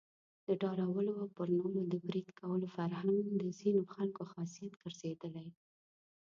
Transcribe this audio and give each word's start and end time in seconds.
د 0.47 0.49
ډارولو 0.61 1.11
او 1.21 1.27
پر 1.37 1.47
نورو 1.59 1.81
د 1.93 1.95
بريد 2.05 2.27
کولو 2.39 2.67
فرهنګ 2.75 3.23
د 3.43 3.45
ځینو 3.59 3.81
خلکو 3.95 4.21
خاصيت 4.33 4.73
ګرځېدلی. 4.81 5.47